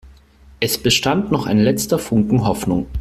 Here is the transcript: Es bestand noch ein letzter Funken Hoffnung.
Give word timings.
Es 0.59 0.79
bestand 0.79 1.31
noch 1.31 1.45
ein 1.45 1.59
letzter 1.59 1.99
Funken 1.99 2.43
Hoffnung. 2.43 2.87